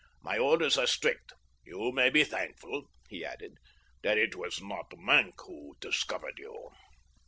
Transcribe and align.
My 0.23 0.35
orders 0.39 0.79
are 0.79 0.87
strict. 0.87 1.31
You 1.63 1.91
may 1.91 2.09
be 2.09 2.23
thankful," 2.23 2.87
he 3.07 3.23
added, 3.23 3.57
"that 4.01 4.17
it 4.17 4.33
was 4.35 4.59
not 4.59 4.91
Maenck 4.97 5.39
who 5.45 5.75
discovered 5.79 6.39
you." 6.39 6.71